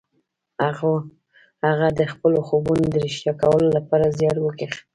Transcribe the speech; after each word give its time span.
هغه 1.65 1.87
د 1.99 2.01
خپلو 2.13 2.39
خوبونو 2.47 2.85
د 2.89 2.95
رښتيا 3.05 3.33
کولو 3.41 3.67
لپاره 3.77 4.13
زيار 4.19 4.37
وکيښ. 4.41 4.73